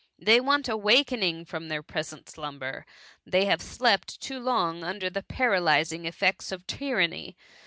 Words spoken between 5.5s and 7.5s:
lysing effects of tyranny.